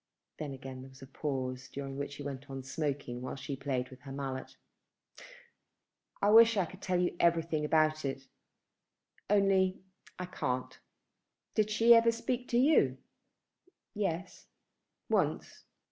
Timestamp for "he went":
2.15-2.49